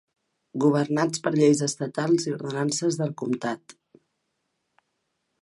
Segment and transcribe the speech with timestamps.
[0.63, 3.79] Governats per lleis estatals i ordenances del comtat.